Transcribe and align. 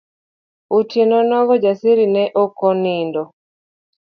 Otieno 0.77 1.17
nogo 1.29 1.53
Kijasiri 1.61 2.05
ne 2.13 2.23
oko 2.43 2.67
nindo. 2.83 3.23